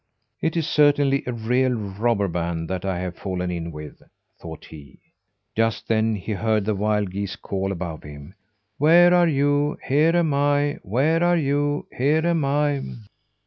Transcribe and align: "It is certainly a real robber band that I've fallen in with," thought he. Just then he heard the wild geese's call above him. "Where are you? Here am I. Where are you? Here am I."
"It 0.41 0.57
is 0.57 0.67
certainly 0.67 1.21
a 1.27 1.31
real 1.31 1.75
robber 1.77 2.27
band 2.27 2.67
that 2.71 2.83
I've 2.85 3.15
fallen 3.15 3.51
in 3.51 3.71
with," 3.71 4.01
thought 4.39 4.65
he. 4.65 4.97
Just 5.55 5.87
then 5.87 6.15
he 6.15 6.31
heard 6.31 6.65
the 6.65 6.73
wild 6.73 7.11
geese's 7.11 7.35
call 7.35 7.71
above 7.71 8.01
him. 8.01 8.33
"Where 8.79 9.13
are 9.13 9.27
you? 9.27 9.77
Here 9.87 10.15
am 10.15 10.33
I. 10.33 10.79
Where 10.81 11.23
are 11.23 11.37
you? 11.37 11.85
Here 11.95 12.25
am 12.25 12.43
I." 12.43 12.81